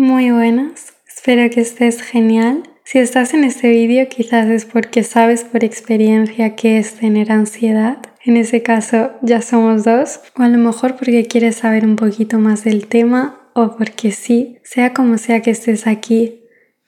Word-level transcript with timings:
Muy 0.00 0.30
buenas, 0.30 0.94
espero 1.14 1.50
que 1.50 1.60
estés 1.60 2.00
genial. 2.00 2.62
Si 2.84 2.98
estás 2.98 3.34
en 3.34 3.44
este 3.44 3.68
vídeo 3.68 4.08
quizás 4.08 4.48
es 4.48 4.64
porque 4.64 5.02
sabes 5.02 5.44
por 5.44 5.62
experiencia 5.62 6.56
qué 6.56 6.78
es 6.78 6.94
tener 6.94 7.30
ansiedad. 7.30 7.98
En 8.24 8.38
ese 8.38 8.62
caso 8.62 9.10
ya 9.20 9.42
somos 9.42 9.84
dos. 9.84 10.20
O 10.38 10.42
a 10.42 10.48
lo 10.48 10.56
mejor 10.56 10.96
porque 10.96 11.26
quieres 11.26 11.56
saber 11.56 11.84
un 11.84 11.96
poquito 11.96 12.38
más 12.38 12.64
del 12.64 12.86
tema 12.86 13.42
o 13.52 13.76
porque 13.76 14.10
sí, 14.10 14.56
sea 14.62 14.94
como 14.94 15.18
sea 15.18 15.42
que 15.42 15.50
estés 15.50 15.86
aquí. 15.86 16.40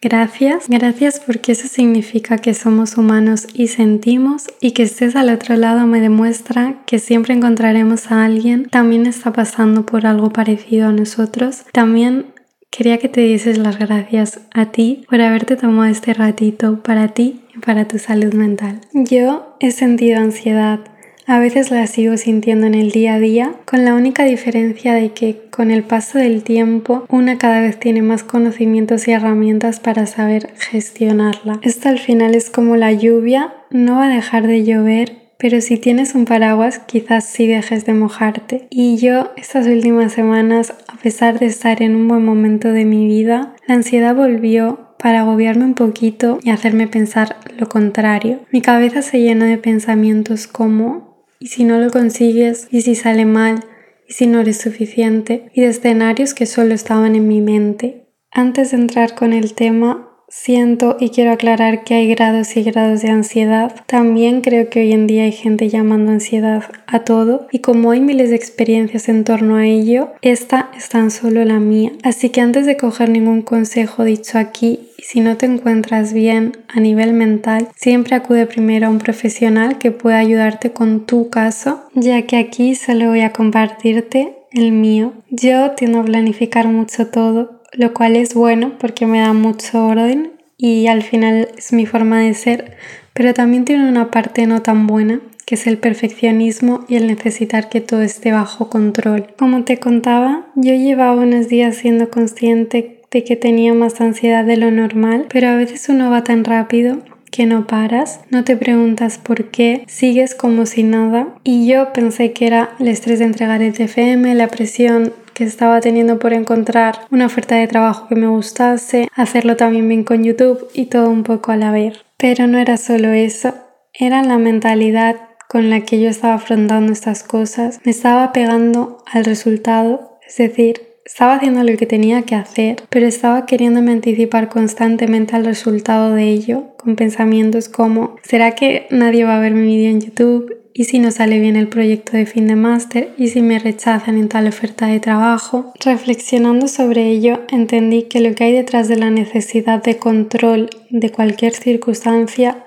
Gracias, 0.04 0.68
gracias 0.68 1.20
porque 1.20 1.52
eso 1.52 1.68
significa 1.68 2.36
que 2.36 2.54
somos 2.54 2.96
humanos 2.96 3.46
y 3.54 3.68
sentimos 3.68 4.46
y 4.60 4.72
que 4.72 4.82
estés 4.82 5.14
al 5.14 5.30
otro 5.30 5.54
lado 5.54 5.86
me 5.86 6.00
demuestra 6.00 6.82
que 6.86 6.98
siempre 6.98 7.34
encontraremos 7.34 8.10
a 8.10 8.24
alguien 8.24 8.64
también 8.68 9.06
está 9.06 9.32
pasando 9.32 9.86
por 9.86 10.04
algo 10.04 10.30
parecido 10.30 10.88
a 10.88 10.92
nosotros. 10.92 11.62
También 11.72 12.31
Quería 12.72 12.96
que 12.96 13.10
te 13.10 13.20
dieses 13.20 13.58
las 13.58 13.78
gracias 13.78 14.40
a 14.50 14.72
ti 14.72 15.04
por 15.06 15.20
haberte 15.20 15.56
tomado 15.56 15.90
este 15.90 16.14
ratito 16.14 16.82
para 16.82 17.08
ti 17.08 17.42
y 17.54 17.58
para 17.58 17.86
tu 17.86 17.98
salud 17.98 18.32
mental. 18.32 18.80
Yo 18.94 19.54
he 19.60 19.72
sentido 19.72 20.18
ansiedad. 20.18 20.80
A 21.26 21.38
veces 21.38 21.70
la 21.70 21.86
sigo 21.86 22.16
sintiendo 22.16 22.66
en 22.66 22.74
el 22.74 22.90
día 22.90 23.14
a 23.14 23.18
día, 23.18 23.52
con 23.66 23.84
la 23.84 23.94
única 23.94 24.24
diferencia 24.24 24.94
de 24.94 25.12
que 25.12 25.42
con 25.50 25.70
el 25.70 25.82
paso 25.82 26.18
del 26.18 26.42
tiempo 26.42 27.04
una 27.10 27.36
cada 27.36 27.60
vez 27.60 27.78
tiene 27.78 28.00
más 28.00 28.24
conocimientos 28.24 29.06
y 29.06 29.12
herramientas 29.12 29.78
para 29.78 30.06
saber 30.06 30.54
gestionarla. 30.56 31.60
Esto 31.60 31.90
al 31.90 31.98
final 31.98 32.34
es 32.34 32.48
como 32.48 32.76
la 32.76 32.92
lluvia, 32.92 33.52
no 33.70 33.96
va 33.96 34.06
a 34.06 34.14
dejar 34.14 34.46
de 34.46 34.64
llover 34.64 35.22
pero 35.42 35.60
si 35.60 35.76
tienes 35.76 36.14
un 36.14 36.24
paraguas 36.24 36.78
quizás 36.78 37.24
sí 37.24 37.48
dejes 37.48 37.84
de 37.84 37.94
mojarte. 37.94 38.68
Y 38.70 38.96
yo 38.98 39.32
estas 39.36 39.66
últimas 39.66 40.12
semanas, 40.12 40.72
a 40.86 40.96
pesar 40.98 41.40
de 41.40 41.46
estar 41.46 41.82
en 41.82 41.96
un 41.96 42.06
buen 42.06 42.24
momento 42.24 42.68
de 42.68 42.84
mi 42.84 43.06
vida, 43.06 43.56
la 43.66 43.74
ansiedad 43.74 44.14
volvió 44.14 44.94
para 45.00 45.22
agobiarme 45.22 45.64
un 45.64 45.74
poquito 45.74 46.38
y 46.44 46.50
hacerme 46.50 46.86
pensar 46.86 47.38
lo 47.58 47.68
contrario. 47.68 48.38
Mi 48.52 48.62
cabeza 48.62 49.02
se 49.02 49.20
llenó 49.20 49.44
de 49.46 49.58
pensamientos 49.58 50.46
como 50.46 51.26
¿y 51.40 51.48
si 51.48 51.64
no 51.64 51.80
lo 51.80 51.90
consigues? 51.90 52.68
¿y 52.70 52.82
si 52.82 52.94
sale 52.94 53.24
mal? 53.24 53.64
¿y 54.08 54.12
si 54.12 54.28
no 54.28 54.38
eres 54.38 54.58
suficiente? 54.58 55.50
y 55.52 55.62
de 55.62 55.68
escenarios 55.68 56.34
que 56.34 56.46
solo 56.46 56.72
estaban 56.72 57.16
en 57.16 57.26
mi 57.26 57.40
mente. 57.40 58.06
Antes 58.30 58.70
de 58.70 58.76
entrar 58.76 59.16
con 59.16 59.32
el 59.32 59.54
tema, 59.54 60.11
Siento 60.34 60.96
y 60.98 61.10
quiero 61.10 61.30
aclarar 61.30 61.84
que 61.84 61.92
hay 61.92 62.08
grados 62.08 62.56
y 62.56 62.62
grados 62.62 63.02
de 63.02 63.10
ansiedad. 63.10 63.84
También 63.84 64.40
creo 64.40 64.70
que 64.70 64.80
hoy 64.80 64.92
en 64.92 65.06
día 65.06 65.24
hay 65.24 65.32
gente 65.32 65.68
llamando 65.68 66.10
ansiedad 66.10 66.64
a 66.86 67.00
todo 67.00 67.46
y 67.52 67.58
como 67.58 67.90
hay 67.90 68.00
miles 68.00 68.30
de 68.30 68.36
experiencias 68.36 69.10
en 69.10 69.24
torno 69.24 69.56
a 69.56 69.66
ello, 69.66 70.08
esta 70.22 70.70
es 70.74 70.88
tan 70.88 71.10
solo 71.10 71.44
la 71.44 71.60
mía. 71.60 71.92
Así 72.02 72.30
que 72.30 72.40
antes 72.40 72.64
de 72.64 72.78
coger 72.78 73.10
ningún 73.10 73.42
consejo 73.42 74.04
dicho 74.04 74.38
aquí 74.38 74.88
si 75.02 75.20
no 75.20 75.36
te 75.36 75.44
encuentras 75.44 76.14
bien 76.14 76.52
a 76.66 76.80
nivel 76.80 77.12
mental, 77.12 77.68
siempre 77.76 78.16
acude 78.16 78.46
primero 78.46 78.86
a 78.86 78.90
un 78.90 78.98
profesional 78.98 79.76
que 79.76 79.90
pueda 79.90 80.18
ayudarte 80.18 80.72
con 80.72 81.04
tu 81.04 81.28
caso, 81.28 81.82
ya 81.94 82.22
que 82.22 82.38
aquí 82.38 82.74
solo 82.74 83.10
voy 83.10 83.20
a 83.20 83.34
compartirte 83.34 84.34
el 84.50 84.72
mío. 84.72 85.12
Yo 85.28 85.72
tiendo 85.72 86.00
a 86.00 86.04
planificar 86.04 86.68
mucho 86.68 87.08
todo 87.08 87.61
lo 87.72 87.94
cual 87.94 88.16
es 88.16 88.34
bueno 88.34 88.72
porque 88.78 89.06
me 89.06 89.20
da 89.20 89.32
mucho 89.32 89.86
orden 89.86 90.32
y 90.56 90.86
al 90.86 91.02
final 91.02 91.48
es 91.56 91.72
mi 91.72 91.86
forma 91.86 92.20
de 92.20 92.34
ser, 92.34 92.76
pero 93.14 93.34
también 93.34 93.64
tiene 93.64 93.88
una 93.88 94.10
parte 94.10 94.46
no 94.46 94.62
tan 94.62 94.86
buena, 94.86 95.20
que 95.44 95.56
es 95.56 95.66
el 95.66 95.78
perfeccionismo 95.78 96.84
y 96.88 96.96
el 96.96 97.06
necesitar 97.06 97.68
que 97.68 97.80
todo 97.80 98.02
esté 98.02 98.32
bajo 98.32 98.70
control. 98.70 99.34
Como 99.36 99.64
te 99.64 99.78
contaba, 99.78 100.46
yo 100.54 100.74
llevaba 100.74 101.20
unos 101.20 101.48
días 101.48 101.76
siendo 101.76 102.10
consciente 102.10 103.00
de 103.10 103.24
que 103.24 103.36
tenía 103.36 103.74
más 103.74 104.00
ansiedad 104.00 104.44
de 104.44 104.56
lo 104.56 104.70
normal, 104.70 105.26
pero 105.30 105.48
a 105.48 105.56
veces 105.56 105.88
uno 105.88 106.10
va 106.10 106.24
tan 106.24 106.44
rápido 106.44 106.98
que 107.30 107.46
no 107.46 107.66
paras, 107.66 108.20
no 108.30 108.44
te 108.44 108.56
preguntas 108.56 109.18
por 109.18 109.50
qué, 109.50 109.84
sigues 109.88 110.34
como 110.34 110.66
si 110.66 110.82
nada. 110.82 111.28
Y 111.42 111.66
yo 111.66 111.92
pensé 111.92 112.32
que 112.32 112.46
era 112.46 112.70
el 112.78 112.88
estrés 112.88 113.18
de 113.18 113.24
entregar 113.24 113.62
el 113.62 113.72
TFM, 113.72 114.34
la 114.34 114.48
presión 114.48 115.12
estaba 115.44 115.80
teniendo 115.80 116.18
por 116.18 116.32
encontrar 116.32 117.00
una 117.10 117.26
oferta 117.26 117.56
de 117.56 117.66
trabajo 117.66 118.08
que 118.08 118.14
me 118.14 118.26
gustase, 118.26 119.08
hacerlo 119.14 119.56
también 119.56 119.88
bien 119.88 120.04
con 120.04 120.24
YouTube 120.24 120.68
y 120.74 120.86
todo 120.86 121.10
un 121.10 121.22
poco 121.22 121.52
a 121.52 121.56
la 121.56 121.70
vez. 121.70 122.04
Pero 122.16 122.46
no 122.46 122.58
era 122.58 122.76
solo 122.76 123.08
eso, 123.08 123.54
era 123.92 124.22
la 124.22 124.38
mentalidad 124.38 125.16
con 125.48 125.68
la 125.68 125.80
que 125.80 126.00
yo 126.00 126.08
estaba 126.08 126.34
afrontando 126.34 126.92
estas 126.92 127.22
cosas. 127.22 127.80
Me 127.84 127.92
estaba 127.92 128.32
pegando 128.32 129.02
al 129.12 129.24
resultado, 129.24 130.18
es 130.26 130.38
decir, 130.38 130.80
estaba 131.04 131.34
haciendo 131.34 131.62
lo 131.62 131.76
que 131.76 131.86
tenía 131.86 132.22
que 132.22 132.34
hacer, 132.34 132.76
pero 132.88 133.06
estaba 133.06 133.44
queriéndome 133.44 133.92
anticipar 133.92 134.48
constantemente 134.48 135.36
al 135.36 135.44
resultado 135.44 136.14
de 136.14 136.24
ello, 136.24 136.74
con 136.78 136.96
pensamientos 136.96 137.68
como, 137.68 138.16
¿será 138.22 138.52
que 138.52 138.86
nadie 138.90 139.24
va 139.24 139.36
a 139.36 139.40
ver 139.40 139.52
mi 139.52 139.66
vídeo 139.66 139.90
en 139.90 140.00
YouTube? 140.00 140.61
¿Y 140.74 140.84
si 140.84 140.98
no 140.98 141.10
sale 141.10 141.38
bien 141.38 141.56
el 141.56 141.68
proyecto 141.68 142.16
de 142.16 142.24
fin 142.24 142.46
de 142.46 142.56
máster? 142.56 143.10
¿Y 143.18 143.28
si 143.28 143.42
me 143.42 143.58
rechazan 143.58 144.16
en 144.16 144.28
tal 144.28 144.46
oferta 144.48 144.86
de 144.86 145.00
trabajo? 145.00 145.72
Reflexionando 145.84 146.66
sobre 146.66 147.08
ello, 147.08 147.40
entendí 147.50 148.04
que 148.04 148.20
lo 148.20 148.34
que 148.34 148.44
hay 148.44 148.52
detrás 148.52 148.88
de 148.88 148.96
la 148.96 149.10
necesidad 149.10 149.82
de 149.82 149.98
control 149.98 150.70
de 150.90 151.10
cualquier 151.10 151.52
circunstancia 151.52 152.64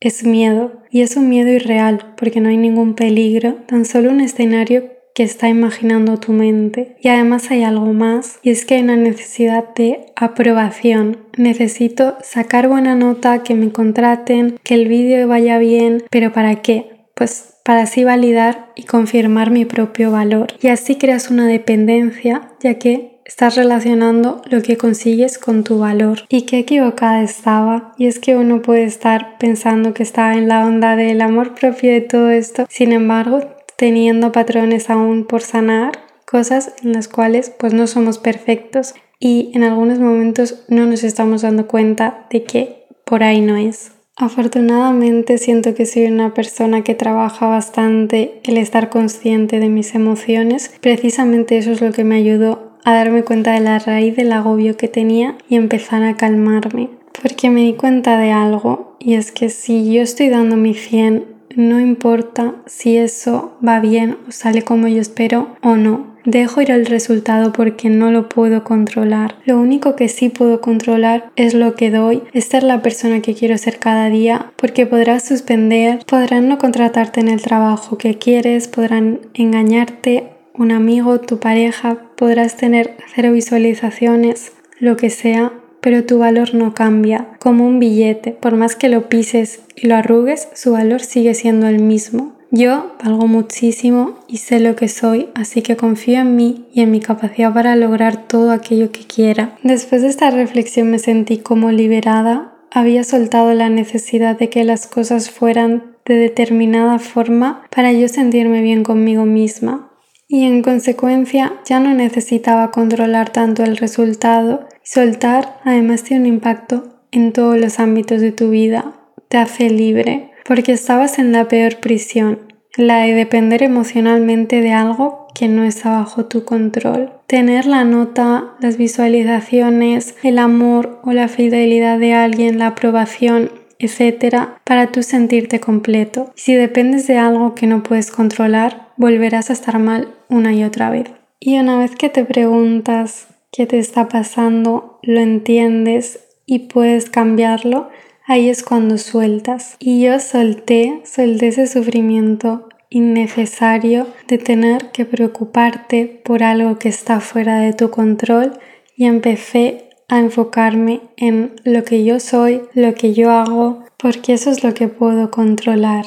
es 0.00 0.24
miedo. 0.24 0.82
Y 0.90 1.02
es 1.02 1.16
un 1.16 1.28
miedo 1.28 1.50
irreal, 1.50 2.14
porque 2.16 2.40
no 2.40 2.48
hay 2.48 2.56
ningún 2.56 2.94
peligro, 2.94 3.54
tan 3.66 3.84
solo 3.84 4.10
un 4.10 4.20
escenario 4.20 4.92
que 5.14 5.22
está 5.22 5.48
imaginando 5.48 6.18
tu 6.18 6.32
mente. 6.32 6.96
Y 7.00 7.08
además 7.08 7.50
hay 7.50 7.62
algo 7.62 7.92
más, 7.92 8.40
y 8.42 8.50
es 8.50 8.64
que 8.64 8.74
hay 8.74 8.82
una 8.82 8.96
necesidad 8.96 9.74
de 9.74 10.06
aprobación. 10.16 11.18
Necesito 11.36 12.16
sacar 12.22 12.68
buena 12.68 12.96
nota, 12.96 13.44
que 13.44 13.54
me 13.54 13.70
contraten, 13.70 14.58
que 14.64 14.74
el 14.74 14.88
vídeo 14.88 15.26
vaya 15.28 15.58
bien, 15.58 16.02
pero 16.10 16.32
¿para 16.32 16.56
qué? 16.62 16.93
Pues 17.14 17.54
para 17.64 17.82
así 17.82 18.04
validar 18.04 18.72
y 18.76 18.84
confirmar 18.84 19.50
mi 19.50 19.64
propio 19.64 20.10
valor. 20.10 20.48
Y 20.60 20.68
así 20.68 20.96
creas 20.96 21.30
una 21.30 21.46
dependencia, 21.46 22.50
ya 22.60 22.74
que 22.74 23.20
estás 23.24 23.56
relacionando 23.56 24.42
lo 24.50 24.62
que 24.62 24.76
consigues 24.76 25.38
con 25.38 25.64
tu 25.64 25.78
valor. 25.78 26.20
Y 26.28 26.42
qué 26.42 26.58
equivocada 26.58 27.22
estaba. 27.22 27.94
Y 27.96 28.06
es 28.06 28.18
que 28.18 28.36
uno 28.36 28.60
puede 28.60 28.84
estar 28.84 29.38
pensando 29.38 29.94
que 29.94 30.02
está 30.02 30.34
en 30.34 30.48
la 30.48 30.66
onda 30.66 30.96
del 30.96 31.22
amor 31.22 31.54
propio 31.54 31.90
de 31.92 32.02
todo 32.02 32.30
esto, 32.30 32.66
sin 32.68 32.92
embargo, 32.92 33.40
teniendo 33.76 34.30
patrones 34.30 34.90
aún 34.90 35.24
por 35.24 35.40
sanar, 35.42 35.92
cosas 36.26 36.74
en 36.82 36.92
las 36.92 37.08
cuales 37.08 37.50
pues 37.50 37.72
no 37.72 37.86
somos 37.86 38.18
perfectos 38.18 38.94
y 39.20 39.52
en 39.54 39.62
algunos 39.62 39.98
momentos 39.98 40.64
no 40.68 40.86
nos 40.86 41.04
estamos 41.04 41.42
dando 41.42 41.66
cuenta 41.66 42.26
de 42.30 42.44
que 42.44 42.86
por 43.04 43.22
ahí 43.22 43.40
no 43.40 43.56
es. 43.56 43.93
Afortunadamente 44.16 45.38
siento 45.38 45.74
que 45.74 45.86
soy 45.86 46.06
una 46.06 46.34
persona 46.34 46.84
que 46.84 46.94
trabaja 46.94 47.48
bastante 47.48 48.40
el 48.44 48.58
estar 48.58 48.88
consciente 48.88 49.58
de 49.58 49.68
mis 49.68 49.96
emociones. 49.96 50.72
Precisamente 50.80 51.58
eso 51.58 51.72
es 51.72 51.80
lo 51.80 51.90
que 51.90 52.04
me 52.04 52.14
ayudó 52.14 52.74
a 52.84 52.94
darme 52.94 53.24
cuenta 53.24 53.52
de 53.54 53.60
la 53.60 53.80
raíz 53.80 54.14
del 54.14 54.32
agobio 54.32 54.76
que 54.76 54.86
tenía 54.86 55.36
y 55.48 55.56
empezar 55.56 56.04
a 56.04 56.16
calmarme. 56.16 56.90
Porque 57.20 57.50
me 57.50 57.62
di 57.62 57.72
cuenta 57.72 58.16
de 58.16 58.30
algo 58.30 58.96
y 59.00 59.14
es 59.14 59.32
que 59.32 59.50
si 59.50 59.92
yo 59.92 60.02
estoy 60.02 60.28
dando 60.28 60.54
mi 60.56 60.74
100, 60.74 61.33
no 61.56 61.80
importa 61.80 62.54
si 62.66 62.96
eso 62.96 63.56
va 63.66 63.80
bien 63.80 64.18
o 64.28 64.32
sale 64.32 64.62
como 64.62 64.88
yo 64.88 65.00
espero 65.00 65.56
o 65.62 65.76
no. 65.76 66.14
Dejo 66.24 66.62
ir 66.62 66.70
el 66.70 66.86
resultado 66.86 67.52
porque 67.52 67.90
no 67.90 68.10
lo 68.10 68.30
puedo 68.30 68.64
controlar. 68.64 69.36
Lo 69.44 69.60
único 69.60 69.94
que 69.94 70.08
sí 70.08 70.30
puedo 70.30 70.62
controlar 70.62 71.30
es 71.36 71.52
lo 71.52 71.74
que 71.74 71.90
doy, 71.90 72.22
es 72.32 72.46
ser 72.46 72.62
la 72.62 72.80
persona 72.80 73.20
que 73.20 73.34
quiero 73.34 73.58
ser 73.58 73.78
cada 73.78 74.08
día, 74.08 74.52
porque 74.56 74.86
podrás 74.86 75.28
suspender, 75.28 75.98
podrán 76.06 76.48
no 76.48 76.56
contratarte 76.56 77.20
en 77.20 77.28
el 77.28 77.42
trabajo 77.42 77.98
que 77.98 78.16
quieres, 78.16 78.68
podrán 78.68 79.20
engañarte, 79.34 80.30
un 80.54 80.72
amigo, 80.72 81.20
tu 81.20 81.40
pareja, 81.40 81.98
podrás 82.16 82.56
tener 82.56 82.96
cero 83.14 83.32
visualizaciones, 83.32 84.52
lo 84.78 84.96
que 84.96 85.10
sea, 85.10 85.52
pero 85.84 86.02
tu 86.02 86.16
valor 86.16 86.54
no 86.54 86.72
cambia, 86.72 87.28
como 87.38 87.66
un 87.66 87.78
billete, 87.78 88.30
por 88.32 88.56
más 88.56 88.74
que 88.74 88.88
lo 88.88 89.10
pises 89.10 89.60
y 89.76 89.86
lo 89.86 89.96
arrugues, 89.96 90.48
su 90.54 90.72
valor 90.72 91.02
sigue 91.02 91.34
siendo 91.34 91.66
el 91.66 91.78
mismo. 91.78 92.32
Yo 92.50 92.94
valgo 93.04 93.26
muchísimo 93.26 94.18
y 94.26 94.38
sé 94.38 94.60
lo 94.60 94.76
que 94.76 94.88
soy, 94.88 95.28
así 95.34 95.60
que 95.60 95.76
confío 95.76 96.20
en 96.20 96.36
mí 96.36 96.64
y 96.72 96.80
en 96.80 96.90
mi 96.90 97.00
capacidad 97.00 97.52
para 97.52 97.76
lograr 97.76 98.26
todo 98.26 98.50
aquello 98.50 98.92
que 98.92 99.04
quiera. 99.04 99.58
Después 99.62 100.00
de 100.00 100.08
esta 100.08 100.30
reflexión 100.30 100.90
me 100.90 100.98
sentí 100.98 101.36
como 101.36 101.70
liberada, 101.70 102.54
había 102.70 103.04
soltado 103.04 103.52
la 103.52 103.68
necesidad 103.68 104.38
de 104.38 104.48
que 104.48 104.64
las 104.64 104.86
cosas 104.86 105.30
fueran 105.30 105.96
de 106.06 106.14
determinada 106.14 106.98
forma 106.98 107.62
para 107.68 107.92
yo 107.92 108.08
sentirme 108.08 108.62
bien 108.62 108.84
conmigo 108.84 109.26
misma. 109.26 109.90
Y 110.26 110.44
en 110.44 110.62
consecuencia 110.62 111.54
ya 111.64 111.80
no 111.80 111.94
necesitaba 111.94 112.70
controlar 112.70 113.30
tanto 113.30 113.62
el 113.62 113.76
resultado 113.76 114.66
soltar 114.84 115.60
además 115.64 116.04
tiene 116.04 116.28
un 116.28 116.34
impacto 116.34 116.84
en 117.10 117.32
todos 117.32 117.58
los 117.58 117.80
ámbitos 117.80 118.20
de 118.20 118.32
tu 118.32 118.50
vida. 118.50 118.92
Te 119.28 119.38
hace 119.38 119.70
libre 119.70 120.30
porque 120.44 120.72
estabas 120.72 121.18
en 121.18 121.32
la 121.32 121.48
peor 121.48 121.76
prisión, 121.76 122.38
la 122.76 122.98
de 122.98 123.14
depender 123.14 123.62
emocionalmente 123.62 124.60
de 124.60 124.72
algo 124.72 125.26
que 125.34 125.48
no 125.48 125.64
está 125.64 125.90
bajo 125.90 126.26
tu 126.26 126.44
control. 126.44 127.12
Tener 127.26 127.66
la 127.66 127.84
nota, 127.84 128.54
las 128.60 128.76
visualizaciones, 128.76 130.14
el 130.22 130.38
amor 130.38 131.00
o 131.02 131.12
la 131.12 131.28
fidelidad 131.28 131.98
de 131.98 132.12
alguien, 132.12 132.58
la 132.58 132.68
aprobación, 132.68 133.50
etcétera, 133.78 134.60
para 134.64 134.92
tú 134.92 135.02
sentirte 135.02 135.60
completo. 135.60 136.32
Si 136.34 136.54
dependes 136.54 137.06
de 137.06 137.18
algo 137.18 137.54
que 137.54 137.66
no 137.66 137.82
puedes 137.82 138.10
controlar, 138.10 138.88
volverás 138.96 139.50
a 139.50 139.52
estar 139.54 139.78
mal 139.78 140.14
una 140.28 140.52
y 140.52 140.64
otra 140.64 140.90
vez. 140.90 141.10
Y 141.40 141.58
una 141.58 141.78
vez 141.78 141.94
que 141.96 142.08
te 142.08 142.24
preguntas 142.24 143.28
qué 143.52 143.66
te 143.66 143.78
está 143.78 144.08
pasando, 144.08 144.98
lo 145.02 145.20
entiendes 145.20 146.20
y 146.46 146.60
puedes 146.60 147.10
cambiarlo, 147.10 147.88
ahí 148.26 148.48
es 148.48 148.62
cuando 148.62 148.98
sueltas. 148.98 149.76
Y 149.78 150.02
yo 150.02 150.18
solté, 150.20 151.02
solté 151.04 151.48
ese 151.48 151.66
sufrimiento 151.66 152.68
innecesario 152.90 154.06
de 154.28 154.38
tener 154.38 154.90
que 154.92 155.04
preocuparte 155.04 156.22
por 156.24 156.42
algo 156.42 156.78
que 156.78 156.88
está 156.88 157.20
fuera 157.20 157.58
de 157.58 157.72
tu 157.72 157.90
control 157.90 158.52
y 158.96 159.06
empecé 159.06 159.83
a 160.08 160.18
enfocarme 160.18 161.00
en 161.16 161.54
lo 161.64 161.84
que 161.84 162.04
yo 162.04 162.20
soy, 162.20 162.62
lo 162.74 162.94
que 162.94 163.14
yo 163.14 163.30
hago, 163.30 163.84
porque 163.96 164.34
eso 164.34 164.50
es 164.50 164.62
lo 164.62 164.74
que 164.74 164.88
puedo 164.88 165.30
controlar. 165.30 166.06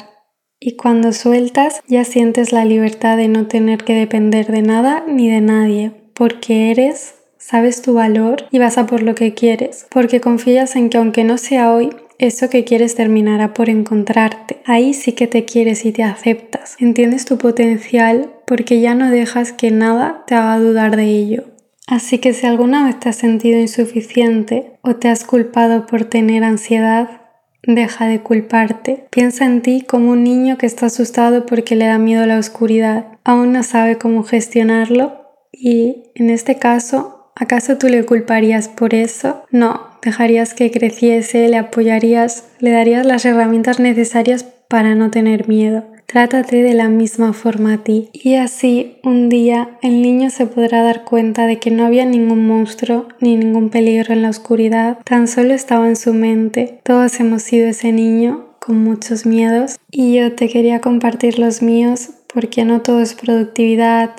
Y 0.60 0.76
cuando 0.76 1.12
sueltas 1.12 1.80
ya 1.86 2.04
sientes 2.04 2.52
la 2.52 2.64
libertad 2.64 3.16
de 3.16 3.28
no 3.28 3.46
tener 3.46 3.84
que 3.84 3.94
depender 3.94 4.46
de 4.48 4.62
nada 4.62 5.04
ni 5.06 5.30
de 5.30 5.40
nadie, 5.40 5.92
porque 6.14 6.70
eres, 6.70 7.14
sabes 7.38 7.80
tu 7.82 7.94
valor 7.94 8.46
y 8.50 8.58
vas 8.58 8.76
a 8.78 8.86
por 8.86 9.02
lo 9.02 9.14
que 9.14 9.34
quieres, 9.34 9.86
porque 9.90 10.20
confías 10.20 10.74
en 10.74 10.90
que 10.90 10.98
aunque 10.98 11.22
no 11.22 11.38
sea 11.38 11.72
hoy, 11.72 11.90
eso 12.18 12.50
que 12.50 12.64
quieres 12.64 12.96
terminará 12.96 13.54
por 13.54 13.70
encontrarte. 13.70 14.60
Ahí 14.64 14.92
sí 14.92 15.12
que 15.12 15.28
te 15.28 15.44
quieres 15.44 15.84
y 15.84 15.92
te 15.92 16.02
aceptas. 16.02 16.74
Entiendes 16.80 17.24
tu 17.24 17.38
potencial 17.38 18.32
porque 18.44 18.80
ya 18.80 18.96
no 18.96 19.10
dejas 19.10 19.52
que 19.52 19.70
nada 19.70 20.24
te 20.26 20.34
haga 20.34 20.58
dudar 20.58 20.96
de 20.96 21.04
ello. 21.04 21.44
Así 21.88 22.18
que 22.18 22.34
si 22.34 22.46
alguna 22.46 22.84
vez 22.84 23.00
te 23.00 23.08
has 23.08 23.16
sentido 23.16 23.58
insuficiente 23.58 24.72
o 24.82 24.96
te 24.96 25.08
has 25.08 25.24
culpado 25.24 25.86
por 25.86 26.04
tener 26.04 26.44
ansiedad, 26.44 27.22
deja 27.62 28.06
de 28.06 28.20
culparte. 28.20 29.06
Piensa 29.10 29.46
en 29.46 29.62
ti 29.62 29.80
como 29.80 30.10
un 30.10 30.22
niño 30.22 30.58
que 30.58 30.66
está 30.66 30.86
asustado 30.86 31.46
porque 31.46 31.76
le 31.76 31.86
da 31.86 31.98
miedo 31.98 32.26
la 32.26 32.38
oscuridad. 32.38 33.06
Aún 33.24 33.52
no 33.52 33.62
sabe 33.62 33.96
cómo 33.96 34.22
gestionarlo 34.22 35.24
y 35.50 36.04
en 36.14 36.28
este 36.30 36.58
caso 36.58 37.18
¿Acaso 37.40 37.78
tú 37.78 37.88
le 37.88 38.04
culparías 38.04 38.68
por 38.68 38.94
eso? 38.94 39.44
No, 39.52 39.92
dejarías 40.02 40.54
que 40.54 40.72
creciese, 40.72 41.48
le 41.48 41.56
apoyarías, 41.56 42.48
le 42.58 42.72
darías 42.72 43.06
las 43.06 43.24
herramientas 43.24 43.78
necesarias 43.78 44.44
para 44.68 44.96
no 44.96 45.12
tener 45.12 45.46
miedo. 45.46 45.84
Trátate 46.10 46.62
de 46.62 46.72
la 46.72 46.88
misma 46.88 47.34
forma 47.34 47.74
a 47.74 47.84
ti. 47.84 48.08
Y 48.14 48.36
así, 48.36 48.96
un 49.04 49.28
día, 49.28 49.76
el 49.82 50.00
niño 50.00 50.30
se 50.30 50.46
podrá 50.46 50.82
dar 50.82 51.04
cuenta 51.04 51.46
de 51.46 51.58
que 51.58 51.70
no 51.70 51.84
había 51.84 52.06
ningún 52.06 52.46
monstruo 52.46 53.08
ni 53.20 53.36
ningún 53.36 53.68
peligro 53.68 54.14
en 54.14 54.22
la 54.22 54.30
oscuridad, 54.30 55.00
tan 55.04 55.28
solo 55.28 55.52
estaba 55.52 55.86
en 55.86 55.96
su 55.96 56.14
mente. 56.14 56.80
Todos 56.82 57.20
hemos 57.20 57.42
sido 57.42 57.68
ese 57.68 57.92
niño 57.92 58.46
con 58.58 58.82
muchos 58.82 59.26
miedos 59.26 59.78
y 59.90 60.16
yo 60.16 60.34
te 60.34 60.48
quería 60.48 60.80
compartir 60.80 61.38
los 61.38 61.60
míos 61.60 62.08
porque 62.32 62.64
no 62.64 62.80
todo 62.80 63.02
es 63.02 63.12
productividad, 63.12 64.16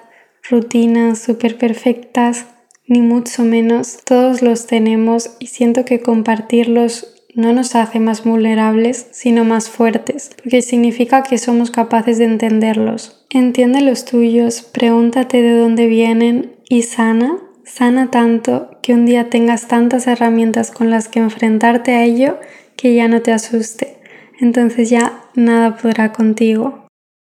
rutinas 0.48 1.18
súper 1.18 1.58
perfectas 1.58 2.46
ni 2.86 3.02
mucho 3.02 3.44
menos, 3.44 3.98
todos 4.04 4.44
los 4.44 4.68
tenemos 4.68 5.32
y 5.40 5.48
siento 5.48 5.86
que 5.86 6.02
compartirlos 6.02 7.19
no 7.36 7.54
nos 7.54 7.76
hace 7.76 8.00
más 8.00 8.24
vulnerables, 8.24 9.08
sino 9.12 9.46
más 9.46 9.70
fuertes, 9.70 10.32
porque 10.42 10.62
significa 10.62 11.24
que 11.24 11.38
somos 11.38 11.72
capaces 11.72 12.18
de 12.18 12.26
entenderlos. 12.26 13.26
Entiende 13.30 13.82
los 13.82 14.06
tuyos, 14.06 14.62
pregúntate 14.62 15.42
de 15.42 15.58
dónde 15.58 15.88
vienen 15.88 16.56
y 16.68 16.84
sana, 16.84 17.38
sana 17.64 18.10
tanto 18.12 18.72
que 18.82 18.94
un 18.94 19.06
día 19.06 19.30
tengas 19.30 19.68
tantas 19.68 20.08
herramientas 20.08 20.72
con 20.72 20.90
las 20.90 21.08
que 21.08 21.20
enfrentarte 21.20 21.94
a 21.94 22.04
ello 22.04 22.40
que 22.76 22.96
ya 22.96 23.08
no 23.08 23.22
te 23.22 23.32
asuste. 23.32 23.98
Entonces 24.40 24.90
ya 24.90 25.22
nada 25.36 25.78
podrá 25.78 26.12
contigo. 26.14 26.89